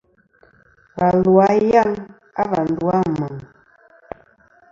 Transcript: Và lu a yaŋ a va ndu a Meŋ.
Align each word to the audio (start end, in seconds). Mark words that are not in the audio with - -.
Và 0.97 1.09
lu 1.23 1.33
a 1.47 1.49
yaŋ 1.71 1.91
a 2.41 2.43
va 2.51 2.59
ndu 2.69 2.85
a 2.95 2.99
Meŋ. 3.19 3.35